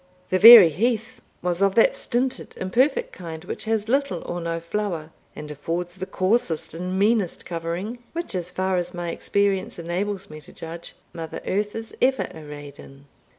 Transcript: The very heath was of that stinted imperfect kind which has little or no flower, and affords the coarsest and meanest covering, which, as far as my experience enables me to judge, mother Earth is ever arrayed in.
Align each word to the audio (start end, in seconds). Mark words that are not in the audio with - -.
The 0.31 0.39
very 0.39 0.69
heath 0.69 1.21
was 1.43 1.61
of 1.61 1.75
that 1.75 1.95
stinted 1.95 2.55
imperfect 2.57 3.11
kind 3.13 3.45
which 3.45 3.65
has 3.65 3.87
little 3.87 4.23
or 4.25 4.41
no 4.41 4.59
flower, 4.59 5.11
and 5.35 5.51
affords 5.51 5.93
the 5.93 6.07
coarsest 6.07 6.73
and 6.73 6.97
meanest 6.97 7.45
covering, 7.45 7.99
which, 8.13 8.33
as 8.33 8.49
far 8.49 8.77
as 8.77 8.95
my 8.95 9.11
experience 9.11 9.77
enables 9.77 10.27
me 10.27 10.41
to 10.41 10.51
judge, 10.51 10.95
mother 11.13 11.39
Earth 11.45 11.75
is 11.75 11.95
ever 12.01 12.27
arrayed 12.33 12.79
in. 12.79 13.05